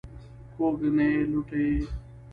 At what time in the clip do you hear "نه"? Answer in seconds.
0.97-1.05